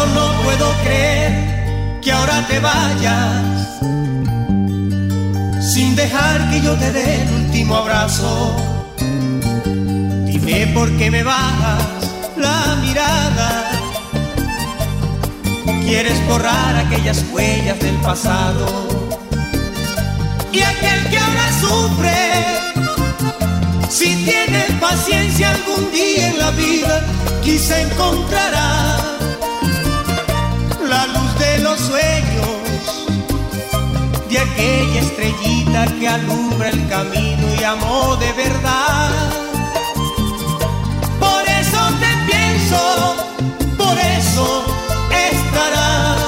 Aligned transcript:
Yo 0.00 0.06
no 0.14 0.32
puedo 0.42 0.72
creer 0.82 2.00
que 2.00 2.10
ahora 2.10 2.46
te 2.48 2.58
vayas 2.58 3.78
sin 5.74 5.94
dejar 5.94 6.48
que 6.48 6.62
yo 6.62 6.74
te 6.76 6.90
dé 6.90 7.22
el 7.22 7.28
último 7.44 7.76
abrazo. 7.76 8.56
Dime 10.24 10.68
por 10.68 10.90
qué 10.96 11.10
me 11.10 11.22
bajas 11.22 11.84
la 12.38 12.76
mirada. 12.76 13.72
Quieres 15.84 16.26
borrar 16.26 16.76
aquellas 16.76 17.22
huellas 17.30 17.78
del 17.80 17.96
pasado. 17.96 18.66
Y 20.50 20.62
aquel 20.62 21.10
que 21.10 21.18
ahora 21.18 21.52
sufre, 21.60 22.16
si 23.90 24.16
tiene 24.24 24.64
paciencia 24.80 25.50
algún 25.50 25.92
día 25.92 26.28
en 26.28 26.38
la 26.38 26.50
vida, 26.52 27.04
quizá 27.42 27.82
encontrará 27.82 29.09
la 30.90 31.06
luz 31.06 31.38
de 31.38 31.58
los 31.58 31.78
sueños 31.78 33.06
de 34.28 34.38
aquella 34.40 35.00
estrellita 35.00 35.86
que 35.98 36.08
alumbra 36.08 36.68
el 36.68 36.88
camino 36.88 37.46
y 37.58 37.62
amó 37.62 38.16
de 38.16 38.32
verdad. 38.32 39.10
Por 41.20 41.42
eso 41.60 41.80
te 42.02 42.12
pienso, 42.28 42.80
por 43.78 43.96
eso 43.98 44.64
estarás 45.30 46.18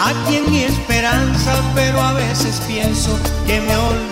aquí 0.00 0.36
en 0.36 0.50
mi 0.50 0.62
esperanza, 0.64 1.52
pero 1.76 2.00
a 2.00 2.12
veces 2.14 2.60
pienso 2.66 3.16
que 3.46 3.60
me 3.60 3.76
olvidarás. 3.76 4.11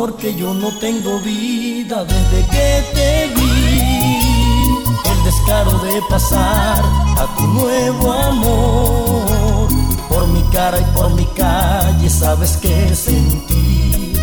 Amor 0.00 0.16
que 0.16 0.34
yo 0.34 0.54
no 0.54 0.68
tengo 0.78 1.20
vida 1.20 2.06
desde 2.06 2.46
que 2.46 2.84
te 2.94 3.30
vi. 3.36 4.82
El 5.10 5.24
descaro 5.24 5.78
de 5.80 6.00
pasar 6.08 6.82
a 7.18 7.26
tu 7.36 7.46
nuevo 7.48 8.10
amor. 8.10 9.68
Por 10.08 10.26
mi 10.28 10.42
cara 10.54 10.80
y 10.80 10.84
por 10.94 11.10
mi 11.10 11.26
calle 11.36 12.08
sabes 12.08 12.56
que 12.56 12.94
sentí. 12.94 14.14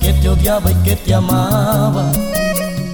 Que 0.00 0.12
te 0.12 0.28
odiaba 0.28 0.70
y 0.70 0.74
que 0.86 0.96
te 0.96 1.14
amaba. 1.14 2.12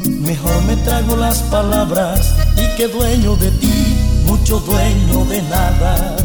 Mejor 0.05 0.63
me 0.69 0.77
trago 0.85 1.17
las 1.17 1.39
palabras 1.55 2.35
y 2.57 2.77
que 2.77 2.87
dueño 2.87 3.35
de 3.35 3.51
ti, 3.51 3.97
mucho 4.27 4.61
dueño 4.61 5.25
de 5.25 5.43
nada. 5.43 6.17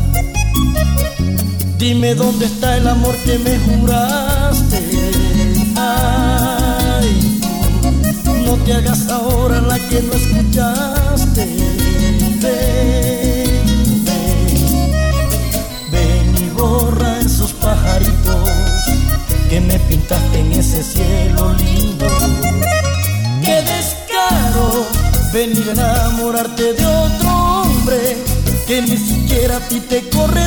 Dime 1.79 2.13
dónde 2.13 2.45
está 2.45 2.77
el 2.77 2.87
amor 2.87 3.15
que 3.25 3.39
me 3.39 3.57
juraste. 3.57 5.14
Te 8.65 8.73
hagas 8.73 9.07
ahora 9.09 9.61
la 9.61 9.77
que 9.77 10.01
no 10.01 10.13
escuchaste. 10.13 11.45
Ven, 12.41 14.05
ven, 14.05 14.91
ven 15.91 16.35
y 16.35 16.49
borra 16.49 17.19
esos 17.19 17.53
pajaritos 17.53 18.49
que 19.49 19.61
me 19.61 19.79
pintaste 19.79 20.39
en 20.39 20.51
ese 20.53 20.83
cielo 20.83 21.53
lindo. 21.53 22.07
Qué 23.43 23.61
descaro 23.61 24.85
venir 25.31 25.69
a 25.69 25.71
enamorarte 25.73 26.73
de 26.73 26.85
otro 26.85 27.61
hombre 27.61 28.17
que 28.67 28.81
ni 28.81 28.97
siquiera 28.97 29.57
a 29.57 29.59
ti 29.59 29.79
te 29.79 30.09
corresponde. 30.09 30.44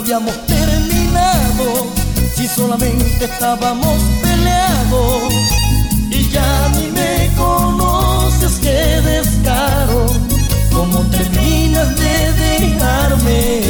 Habíamos 0.00 0.34
terminado, 0.46 1.86
si 2.34 2.48
solamente 2.48 3.24
estábamos 3.24 3.98
peleados. 4.22 5.34
Y 6.10 6.28
ya 6.30 6.68
ni 6.74 6.86
me 6.88 7.30
conoces, 7.36 8.58
qué 8.60 9.00
descaro, 9.02 10.06
cómo 10.72 11.00
terminas 11.10 11.88
de 11.96 12.32
dejarme. 12.32 13.69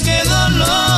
Que 0.00 0.22
dolor. 0.24 0.93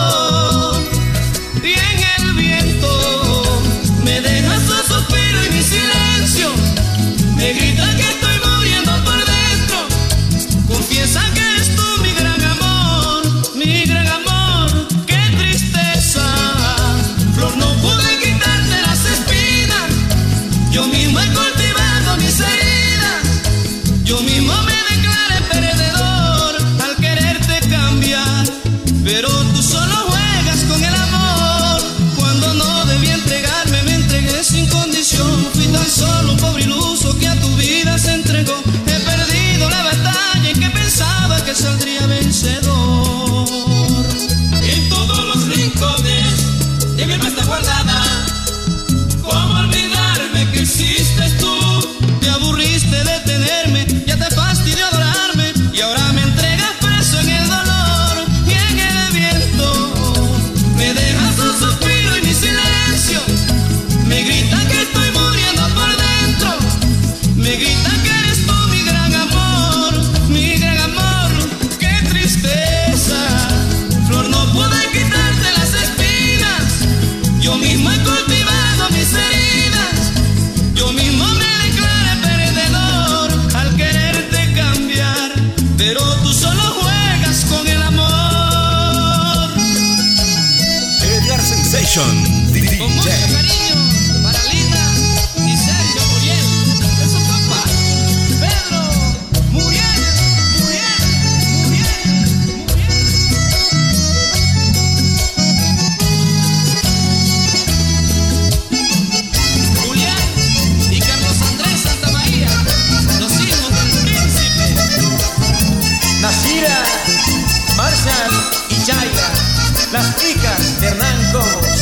Las 119.96 120.24
hijas 120.24 120.80
de 120.80 120.88
Hernán 120.88 121.32
Cobos. 121.32 121.80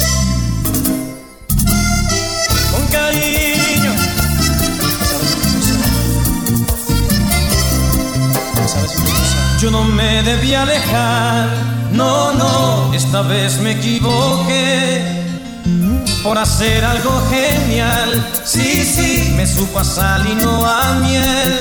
Con 2.70 2.86
cariño. 2.86 3.92
Yo 9.60 9.70
no 9.72 9.82
me 9.84 10.22
debía 10.22 10.62
alejar, 10.62 11.48
no, 11.90 12.32
no, 12.34 12.94
esta 12.94 13.22
vez 13.22 13.58
me 13.58 13.72
equivoqué 13.72 15.24
por 16.22 16.38
hacer 16.38 16.84
algo 16.84 17.12
genial. 17.30 18.10
Sí, 18.44 18.84
sí, 18.84 19.32
me 19.36 19.44
supo 19.44 19.80
a 19.80 19.84
sal 19.84 20.22
y 20.30 20.34
no 20.36 20.64
a 20.64 21.00
miel 21.00 21.52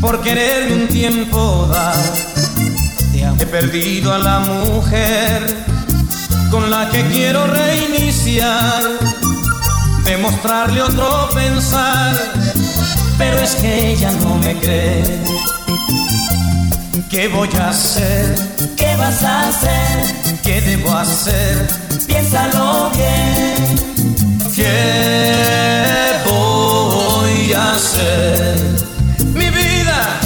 por 0.00 0.20
quererme 0.20 0.74
un 0.82 0.88
tiempo 0.88 1.68
dar. 1.70 2.31
He 3.38 3.46
perdido 3.46 4.12
a 4.12 4.18
la 4.18 4.40
mujer 4.40 5.42
con 6.50 6.70
la 6.70 6.88
que 6.90 7.02
quiero 7.06 7.46
reiniciar, 7.46 8.82
demostrarle 10.04 10.82
otro 10.82 11.28
pensar, 11.34 12.14
pero 13.18 13.38
es 13.38 13.54
que 13.56 13.92
ella 13.92 14.10
no 14.22 14.36
me 14.36 14.54
cree. 14.58 15.18
¿Qué 17.10 17.28
voy 17.28 17.48
a 17.60 17.70
hacer? 17.70 18.34
¿Qué 18.76 18.96
vas 18.96 19.22
a 19.22 19.48
hacer? 19.48 20.40
¿Qué 20.42 20.60
debo 20.60 20.92
hacer? 20.92 21.68
Piénsalo 22.06 22.90
bien. 22.90 23.92
¿Qué 24.54 26.12
voy 26.24 27.52
a 27.52 27.74
hacer? 27.74 28.56
Mi 29.34 29.48
vida 29.50 30.20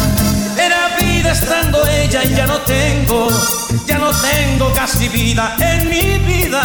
era 0.56 0.96
vida 0.98 1.32
estando 1.32 1.78
y 1.88 1.95
ya 2.34 2.46
no 2.46 2.58
tengo, 2.60 3.28
ya 3.86 3.98
no 3.98 4.10
tengo 4.10 4.72
casi 4.72 5.08
vida 5.08 5.56
en 5.58 5.88
mi 5.88 6.18
vida. 6.18 6.62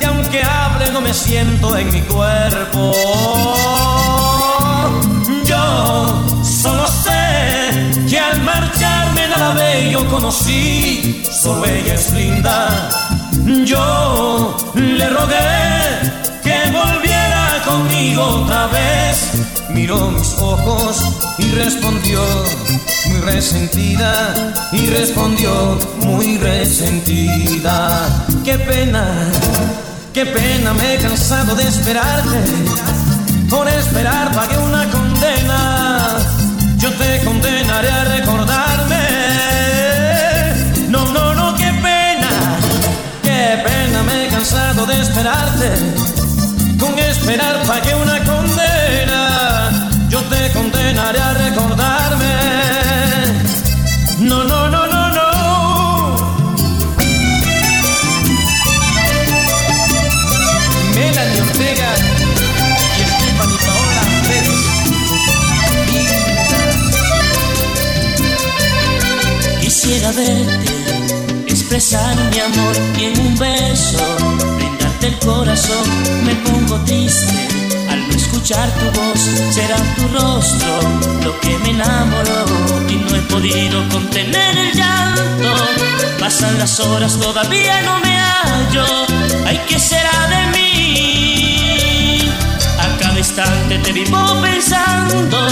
Y 0.00 0.04
aunque 0.04 0.42
hable 0.42 0.90
no 0.92 1.00
me 1.00 1.12
siento 1.12 1.76
en 1.76 1.92
mi 1.92 2.00
cuerpo. 2.02 2.92
Yo 5.44 6.24
solo 6.42 6.86
sé 6.86 8.06
que 8.08 8.18
al 8.18 8.40
marcharme 8.42 9.28
nada 9.28 9.54
bello 9.54 10.06
conocí, 10.08 11.22
solo 11.30 11.64
ella 11.66 11.94
es 11.94 12.12
linda. 12.12 12.90
Yo 13.64 14.56
le 14.74 15.08
rogué 15.10 15.84
que 16.42 16.70
volviera 16.70 17.62
conmigo 17.66 18.22
otra 18.22 18.66
vez. 18.68 19.43
Miró 19.70 20.10
mis 20.10 20.34
ojos 20.38 21.02
y 21.38 21.50
respondió 21.52 22.20
muy 23.06 23.20
resentida 23.20 24.34
y 24.72 24.86
respondió 24.86 25.78
muy 26.02 26.38
resentida. 26.38 28.26
Qué 28.44 28.58
pena, 28.58 29.04
qué 30.12 30.26
pena 30.26 30.74
me 30.74 30.94
he 30.94 30.98
cansado 30.98 31.54
de 31.54 31.64
esperarte. 31.64 32.38
Por 33.50 33.68
esperar 33.68 34.32
pagué 34.32 34.58
una 34.58 34.90
condena. 34.90 36.18
Yo 36.78 36.92
te 36.92 37.24
condenaré 37.24 37.90
a 37.90 38.04
recordarme. 38.04 38.96
No, 40.88 41.10
no, 41.12 41.34
no, 41.34 41.56
qué 41.56 41.72
pena. 41.82 42.28
Qué 43.22 43.62
pena 43.64 44.02
me 44.02 44.26
he 44.26 44.28
cansado 44.28 44.86
de 44.86 45.00
esperarte. 45.00 45.70
Con 46.78 46.98
esperar 46.98 47.62
pagué 47.62 47.94
una 47.94 48.12
condena. 48.12 48.23
Verte, 70.14 71.44
expresar 71.46 72.16
mi 72.30 72.38
amor 72.38 72.76
y 72.98 73.04
en 73.04 73.20
un 73.20 73.38
beso 73.38 73.98
brindarte 74.56 75.06
el 75.08 75.18
corazón. 75.18 75.86
Me 76.24 76.34
pongo 76.36 76.76
triste 76.84 77.48
al 77.90 78.08
no 78.08 78.14
escuchar 78.14 78.70
tu 78.78 79.00
voz. 79.00 79.20
Será 79.50 79.76
tu 79.96 80.08
rostro 80.08 80.80
lo 81.24 81.40
que 81.40 81.58
me 81.58 81.70
enamoró 81.70 82.44
y 82.88 82.94
no 82.96 83.16
he 83.16 83.20
podido 83.22 83.88
contener 83.88 84.56
el 84.56 84.72
llanto. 84.74 85.54
Pasan 86.20 86.58
las 86.58 86.78
horas, 86.80 87.18
todavía 87.18 87.82
no 87.82 87.98
me 88.00 88.16
hallo. 88.16 88.86
Ay, 89.46 89.60
¿qué 89.68 89.78
será 89.78 90.28
de 90.28 90.58
mí? 90.58 90.73
Instante 93.26 93.78
te 93.78 93.90
vivo 93.90 94.18
pensando. 94.42 95.48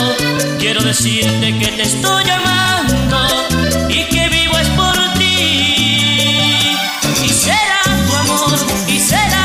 Quiero 0.59 0.83
decirte 0.83 1.59
que 1.59 1.69
te 1.69 1.83
estoy 1.83 2.25
amando 2.29 3.89
y 3.89 4.05
que 4.11 4.29
vivo 4.29 4.59
es 4.59 4.69
por 4.81 4.95
ti. 5.15 6.77
Y 7.25 7.29
será 7.31 7.81
tu 8.07 8.15
amor, 8.15 8.59
y 8.87 8.99
será 9.01 9.42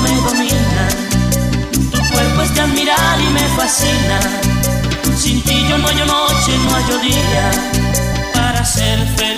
me 0.00 0.10
dominan. 0.10 0.88
Tu 1.90 2.00
cuerpo 2.12 2.42
es 2.42 2.54
de 2.54 2.60
admirar 2.60 3.20
y 3.20 3.28
me 3.32 3.46
fascina. 3.56 4.20
Sin 5.16 5.42
ti 5.42 5.66
yo 5.68 5.78
no 5.78 5.86
hallo 5.86 6.06
noche, 6.06 6.52
no 6.64 6.74
hallo 6.74 6.98
día 6.98 7.50
para 8.34 8.64
ser 8.64 8.98
feliz. 9.16 9.31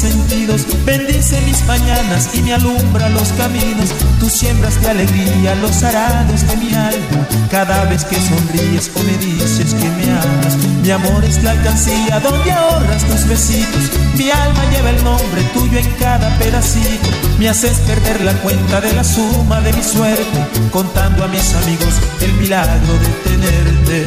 Sentidos, 0.00 0.66
bendice 0.86 1.40
mis 1.42 1.62
mañanas 1.66 2.30
y 2.32 2.40
me 2.42 2.54
alumbra 2.54 3.10
los 3.10 3.28
caminos. 3.32 3.90
Tú 4.18 4.30
siembras 4.30 4.80
de 4.80 4.88
alegría 4.88 5.54
los 5.56 5.82
arados 5.82 6.46
de 6.46 6.56
mi 6.56 6.74
alma. 6.74 7.28
Cada 7.50 7.84
vez 7.84 8.04
que 8.06 8.16
sonríes 8.16 8.90
o 8.94 9.02
me 9.02 9.16
dices 9.18 9.74
que 9.74 9.88
me 9.90 10.10
amas, 10.10 10.56
mi 10.82 10.90
amor 10.90 11.22
es 11.24 11.42
la 11.42 11.50
alcancía 11.50 12.18
donde 12.20 12.50
ahorras 12.50 13.04
tus 13.04 13.26
besitos. 13.26 13.90
Mi 14.16 14.30
alma 14.30 14.64
lleva 14.70 14.90
el 14.90 15.04
nombre 15.04 15.42
tuyo 15.52 15.78
en 15.78 15.90
cada 15.98 16.30
pedacito. 16.38 17.10
Me 17.38 17.50
haces 17.50 17.78
perder 17.80 18.22
la 18.22 18.32
cuenta 18.34 18.80
de 18.80 18.94
la 18.94 19.04
suma 19.04 19.60
de 19.60 19.72
mi 19.74 19.82
suerte, 19.82 20.38
contando 20.72 21.24
a 21.24 21.28
mis 21.28 21.54
amigos 21.56 21.94
el 22.22 22.32
milagro 22.34 22.94
de 22.94 23.30
tenerte. 23.30 24.06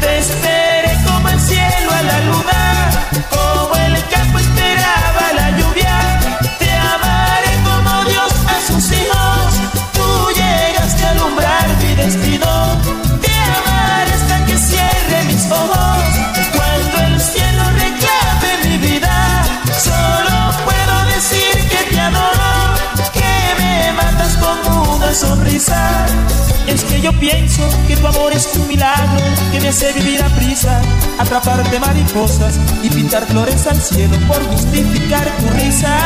Te 0.00 0.18
esperé 0.18 0.98
como 1.06 1.28
el 1.30 1.40
cielo 1.40 1.90
a 1.92 2.02
la 2.02 2.20
luna, 2.26 2.71
yo 27.02 27.12
pienso 27.18 27.62
que 27.88 27.96
tu 27.96 28.06
amor 28.06 28.32
es 28.32 28.48
un 28.54 28.68
milagro 28.68 29.20
que 29.50 29.60
me 29.60 29.68
hace 29.68 29.92
vivir 29.92 30.22
a 30.22 30.28
prisa, 30.36 30.80
atraparte 31.18 31.80
mariposas 31.80 32.54
y 32.82 32.90
pintar 32.90 33.26
flores 33.26 33.66
al 33.66 33.80
cielo 33.80 34.16
por 34.28 34.40
justificar 34.46 35.24
tu 35.38 35.48
risa. 35.50 35.98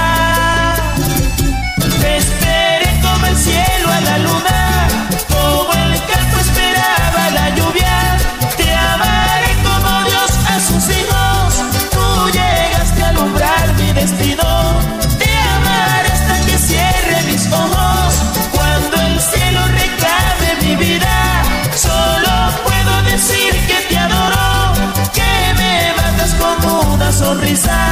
Te 2.00 2.16
esperé 2.16 3.00
como 3.02 3.26
el 3.26 3.36
cielo 3.36 3.88
a 3.92 4.00
la 4.00 4.18
luna, 4.18 4.88
como 5.28 5.72
el 5.74 5.98
campo 6.00 6.38
esperaba 6.40 7.30
la 7.30 7.50
lluvia. 7.50 8.16
Te 8.56 8.74
amaré 8.74 9.52
como 9.62 10.04
Dios 10.08 10.30
a 10.48 10.60
sus 10.60 10.96
hijos. 10.96 11.54
Tú 11.90 12.30
llegaste 12.32 13.02
a 13.02 13.08
alumbrar 13.10 13.74
mi 13.74 13.92
destino. 13.92 14.95
Una 27.64 27.85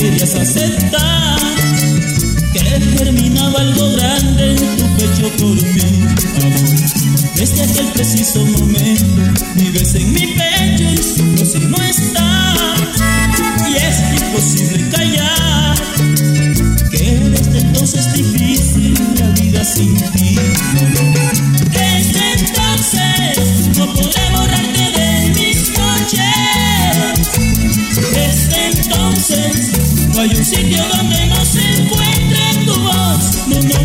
querías 0.00 0.34
aceptar 0.34 1.38
que 2.54 2.60
terminaba 2.96 3.60
algo 3.60 3.92
grande 3.92 4.52
en 4.52 4.76
tu 4.76 4.86
pecho 4.96 5.28
por 5.38 5.54
mí, 5.54 6.04
amor. 6.42 6.70
Desde 7.36 7.62
aquel 7.62 7.86
preciso 7.92 8.44
momento 8.46 9.42
vives 9.56 9.94
en 9.94 10.12
mi 10.12 10.26
pecho 10.38 10.84
y 10.84 10.96
solo 10.96 11.44
si 11.44 11.58
no 11.58 11.76
estás. 11.82 12.80
Y 13.68 13.76
es 13.76 14.22
imposible 14.22 14.88
callar 14.88 15.76
que 16.90 17.20
desde 17.32 17.58
entonces 17.58 18.06
es 18.06 18.12
difícil 18.14 18.94
la 19.18 19.28
vida 19.32 19.64
sin 19.64 19.94
ti. 20.12 20.36
Desde 21.72 22.32
entonces 22.38 23.19
no 30.14 30.20
hay 30.20 30.30
un 30.30 30.44
sitio 30.44 30.82
donde 30.96 31.26
no 31.26 31.44
se 31.44 31.82
encuentre 31.82 32.64
tu 32.64 32.80
voz. 32.80 33.46
No, 33.46 33.56
no, 33.60 33.80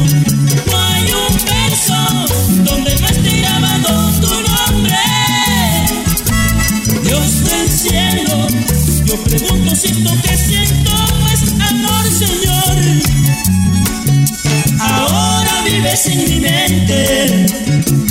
no 0.66 0.78
hay 0.88 1.06
un 1.12 1.38
verso 1.46 1.96
donde 2.64 2.96
no 3.00 3.08
esté 3.08 3.38
grabado 3.42 4.12
tu 4.22 4.28
nombre. 4.28 4.98
Dios 7.04 7.44
del 7.46 7.70
cielo, 7.70 8.48
yo 9.06 9.24
pregunto 9.24 9.76
si 9.76 9.88
esto 9.88 10.12
que 10.24 10.38
siento 10.38 10.92
es 11.34 11.54
amor, 11.60 12.06
Señor. 12.12 12.76
Ahora 14.80 15.62
vives 15.66 16.06
en 16.08 16.30
mi 16.30 16.40
mente, 16.40 17.46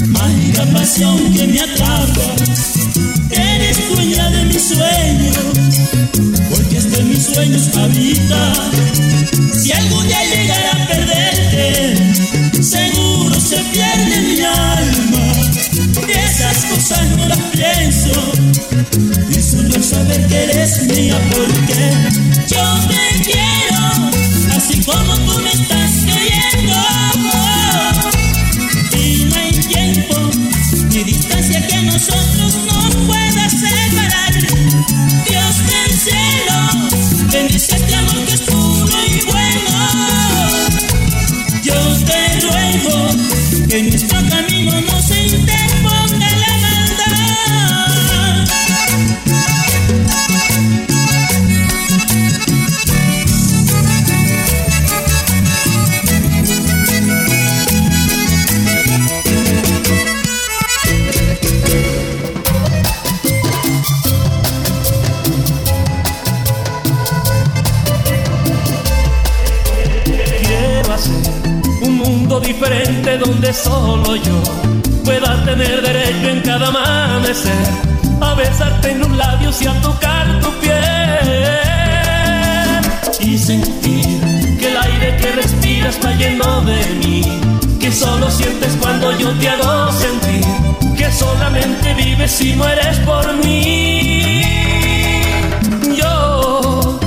mágica 0.09 0.65
pasión 0.73 1.33
que 1.35 1.47
me 1.47 1.61
atrapa. 1.61 2.35
Eres 3.31 3.89
dueña 3.91 4.31
de 4.31 4.45
mis 4.45 4.63
sueños, 4.69 5.37
Si 9.53 9.73
algún 9.73 10.07
día 10.09 10.19
llegara 10.25 10.73
a 10.73 10.87
perderte, 10.89 11.97
seguro 12.63 13.39
se 13.41 13.57
pierde 13.57 14.21
mi 14.23 14.41
alma. 14.41 15.33
Y 16.09 16.11
esas 16.11 16.65
cosas 16.65 17.09
no 17.17 17.29
las 17.29 17.39
pienso, 17.53 18.11
y 19.31 19.41
solo 19.41 19.83
saber 19.83 20.27
que 20.27 20.45
eres 20.45 20.83
mía, 20.89 21.17
porque 21.31 21.93
yo 22.49 22.65
te 22.89 23.23
quiero, 23.23 23.54
diferente 72.41 73.19
donde 73.19 73.53
solo 73.53 74.17
yo 74.17 74.43
pueda 75.05 75.45
tener 75.45 75.83
derecho 75.83 76.29
en 76.29 76.41
cada 76.41 76.69
amanecer 76.69 77.53
a 78.21 78.35
besarte 78.35 78.91
en 78.93 79.01
los 79.01 79.11
labios 79.11 79.61
y 79.63 79.67
a 79.67 79.81
tocar 79.81 80.41
tu 80.41 80.51
piel 80.61 80.75
y 83.21 83.39
sentir 83.39 84.21
que 84.59 84.69
el 84.69 84.77
aire 84.77 85.17
que 85.17 85.33
respiras 85.33 85.95
está 85.95 86.15
lleno 86.17 86.61
de 86.63 86.85
mí, 87.05 87.23
que 87.81 87.93
solo 87.93 88.31
sientes 88.31 88.77
cuando 88.81 89.17
yo 89.19 89.31
te 89.39 89.49
hago 89.49 89.93
sentir, 89.93 90.45
que 90.97 91.11
solamente 91.13 91.95
vives 91.95 92.41
y 92.41 92.55
mueres 92.55 92.99
por 93.01 93.33
mí. 93.45 94.43
Yo 95.97 96.99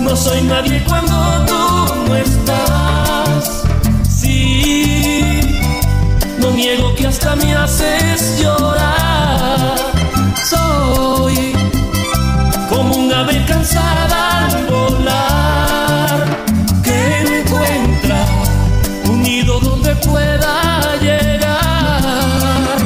no 0.00 0.16
soy 0.16 0.42
nadie 0.42 0.82
cuando 0.84 1.44
tú 1.46 1.94
no 2.08 2.16
estás. 2.16 2.79
Hasta 7.10 7.34
me 7.34 7.52
haces 7.54 8.40
llorar. 8.40 9.74
Soy 10.48 11.52
como 12.68 12.94
un 12.94 13.12
ave 13.12 13.44
cansada 13.46 14.46
al 14.46 14.66
volar 14.66 16.24
que 16.84 17.40
encuentra 17.40 18.20
un 19.10 19.22
nido 19.22 19.58
donde 19.58 19.92
pueda 19.96 20.96
llegar. 21.00 22.78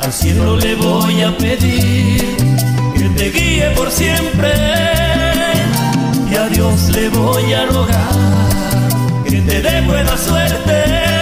Al 0.00 0.12
cielo 0.12 0.56
le 0.56 0.74
voy 0.76 1.22
a 1.22 1.36
pedir 1.36 2.36
que 2.96 3.08
te 3.18 3.30
guíe 3.32 3.70
por 3.76 3.90
siempre 3.90 4.54
y 6.30 6.34
a 6.34 6.48
Dios 6.48 6.88
le 6.88 7.10
voy 7.10 7.52
a 7.52 7.66
rogar 7.66 8.16
que 9.28 9.40
te 9.42 9.60
dé 9.60 9.82
buena 9.82 10.16
suerte 10.16 11.15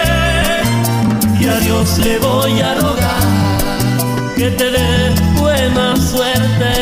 y 1.45 1.49
a 1.49 1.61
Dios 1.61 1.99
le 1.99 2.19
voy 2.19 2.61
a 2.61 2.75
rogar 2.75 3.23
que 4.37 4.51
te 4.51 4.71
dé 4.71 5.15
buena 5.37 5.95
suerte. 5.97 6.73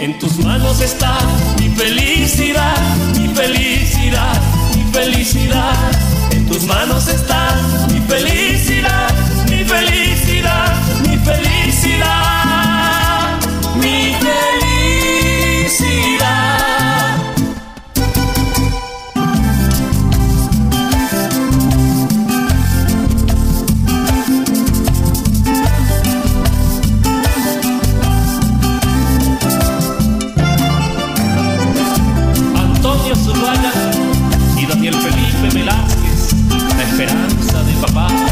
En 0.00 0.18
tus 0.18 0.38
manos 0.38 0.80
está 0.80 1.16
mi 1.58 1.68
felicidad, 1.68 2.76
mi 3.18 3.28
felicidad, 3.28 4.40
mi 4.74 4.82
felicidad. 4.92 5.76
En 6.32 6.46
tus 6.46 6.64
manos 6.64 7.06
está 7.08 7.56
mi 7.92 8.00
felicidad, 8.00 9.13
esperanza 36.84 37.62
de 37.64 37.72
papá. 37.80 38.23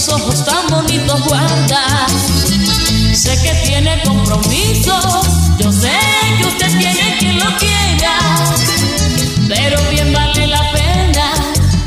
tus 0.00 0.14
ojos 0.14 0.44
tan 0.46 0.66
bonitos 0.68 1.20
guardas. 1.26 2.10
Sé 3.12 3.38
que 3.42 3.52
tiene 3.66 4.00
compromiso, 4.02 4.98
yo 5.58 5.70
sé 5.70 5.92
que 6.38 6.46
usted 6.46 6.78
tiene 6.78 7.16
quien 7.18 7.38
lo 7.38 7.56
quiera, 7.58 8.16
pero 9.46 9.78
bien 9.90 10.10
vale 10.12 10.46
la 10.46 10.72
pena 10.72 11.32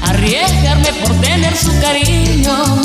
arriesgarme 0.03 0.93
por 0.93 1.21
tener 1.21 1.57
su 1.57 1.71
cariño. 1.79 2.81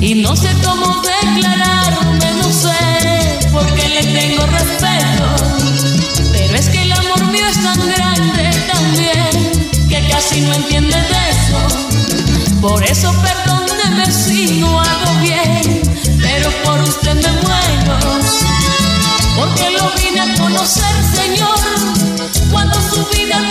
Y 0.00 0.14
no 0.14 0.36
sé 0.36 0.50
cómo 0.62 1.02
declararme, 1.02 2.30
no 2.40 2.52
sé, 2.52 3.40
porque 3.50 3.88
le 3.88 4.02
tengo 4.04 4.46
respeto, 4.46 5.34
pero 6.32 6.54
es 6.54 6.68
que 6.68 6.82
el 6.82 6.92
amor 6.92 7.26
mío 7.32 7.46
es 7.48 7.62
tan 7.64 7.80
grande 7.88 8.50
también 8.72 9.88
que 9.88 10.08
casi 10.08 10.40
no 10.42 10.54
entiende 10.54 10.96
de 10.96 11.17
por 12.68 12.84
eso 12.84 13.10
perdóneme 13.22 14.12
si 14.12 14.60
no 14.60 14.78
hago 14.78 15.20
bien, 15.22 15.80
pero 16.20 16.50
por 16.62 16.78
usted 16.82 17.14
me 17.14 17.32
muero. 17.40 17.98
Porque 19.38 19.70
lo 19.70 19.90
vine 19.96 20.20
a 20.20 20.34
conocer, 20.36 20.94
Señor, 21.16 21.58
cuando 22.50 22.78
su 22.82 23.06
vida 23.06 23.40
me. 23.40 23.47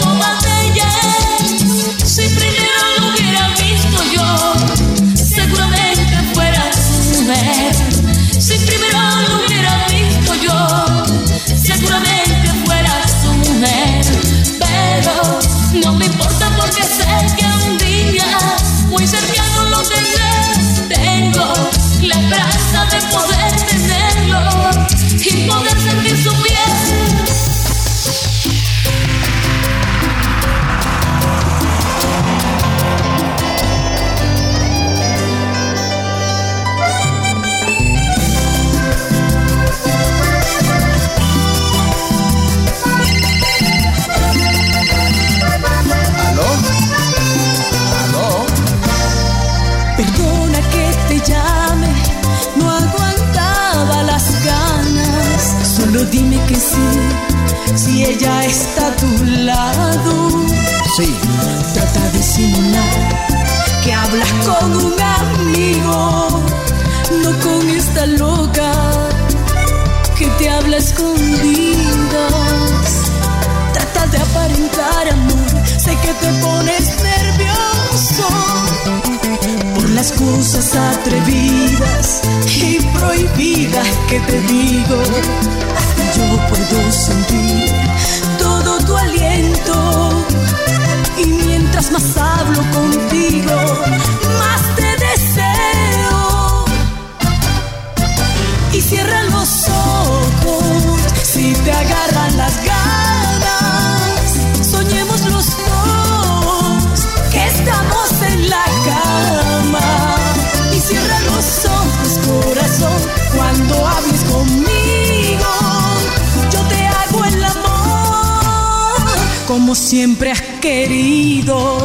siempre 119.88 120.32
has 120.32 120.41
querido, 120.60 121.78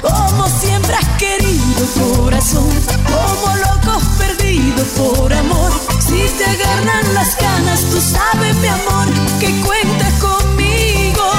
como 0.00 0.48
siempre 0.48 0.94
has 0.94 1.08
querido 1.18 1.84
corazón, 1.94 2.70
como 3.04 3.54
locos 3.54 4.02
perdidos 4.16 4.88
por 4.96 5.30
amor. 5.30 5.70
Si 6.00 6.26
te 6.38 6.44
agarran 6.46 7.12
las 7.12 7.36
ganas, 7.36 7.80
tú 7.90 8.00
sabes 8.00 8.56
mi 8.56 8.66
amor 8.66 9.08
que 9.38 9.50
cuentas 9.60 10.14
conmigo, 10.14 11.30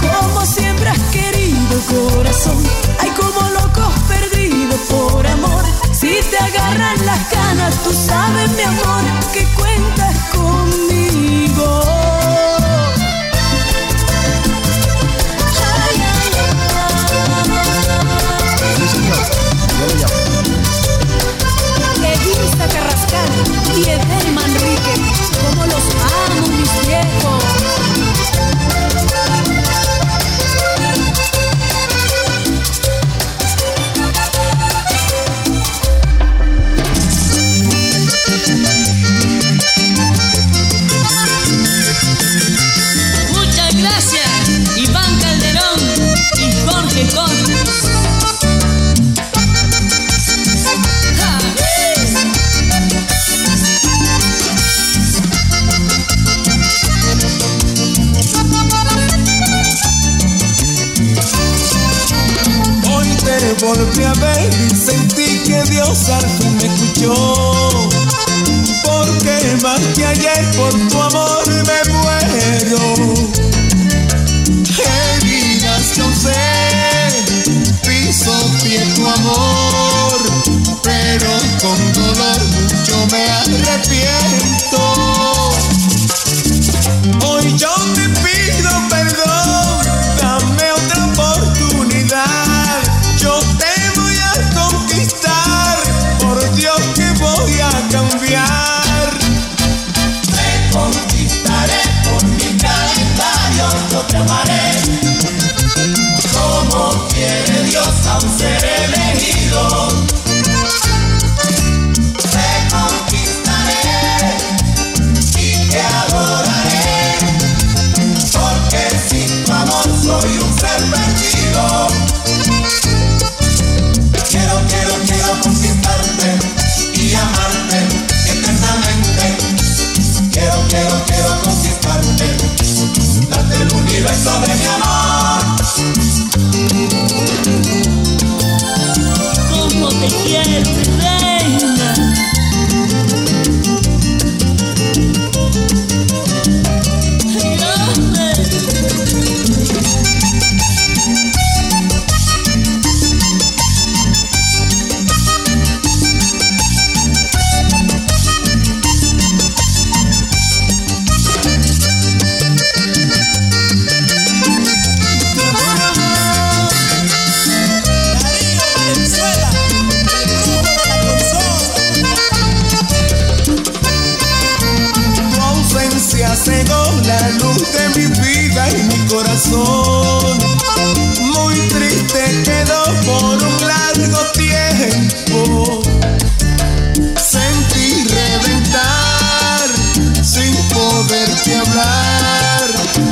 como 0.00 0.44
siempre 0.44 0.90
has 0.90 0.98
querido 1.12 1.78
corazón. 1.88 2.60
Hay 2.98 3.10
como 3.10 3.48
locos 3.50 3.94
perdidos 4.08 4.80
por 4.90 5.24
amor. 5.24 5.64
Si 5.92 6.18
te 6.32 6.36
agarran 6.36 7.06
las 7.06 7.30
ganas, 7.30 7.80
tú 7.84 7.92
sabes 7.92 8.50
mi 8.56 8.62
amor 8.62 9.04
que 9.32 9.44
cuentas 9.54 10.16
conmigo. 10.34 12.03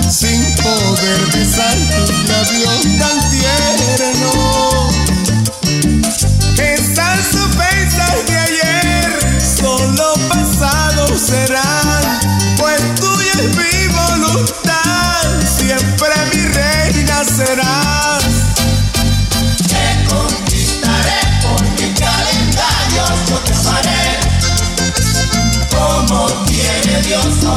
sin 0.09 0.40
poder 0.62 1.20
besar 1.35 1.75
tus 2.07 2.29
labios 2.29 2.83
tan 2.98 3.18
tiernos. 3.31 4.94
Esas 6.59 7.35
ofensas 7.35 8.27
de 8.29 8.38
ayer 8.38 9.42
solo 9.42 10.14
pasado 10.29 11.18
serán, 11.18 12.20
pues 12.57 12.81
tuya 13.01 13.33
es 13.33 13.57
mi 13.57 13.88
voluntad, 13.88 15.25
siempre 15.57 16.14
mi 16.33 16.42
reina 16.46 17.25
serás. 17.25 18.22
Te 19.66 19.85
conquistaré 20.09 21.20
por 21.42 21.62
mi 21.62 21.88
calendario, 21.94 23.05
yo 23.29 23.37
te 23.38 23.55
amaré, 23.55 24.05
como 25.70 26.27
tiene 26.44 27.03
Dios 27.03 27.44
a 27.44 27.57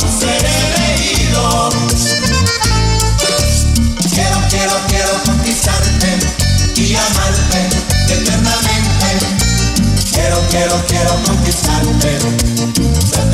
quiero, 10.56 10.76
quiero 10.88 11.12
conquistarte. 11.26 12.18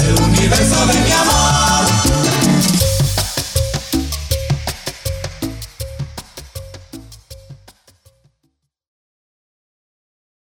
El 0.07 0.23
universo 0.23 0.86
de 0.88 1.01
mi 1.01 1.12
amor. 1.12 1.40